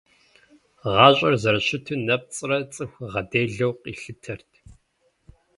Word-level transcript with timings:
Гъащӏэр 0.93 1.35
зэрыщыту 1.41 1.95
нэпцӏрэ 2.05 2.57
цӏыху 2.73 3.09
гъэделэу 3.11 3.73
къилъытэрт. 3.81 4.51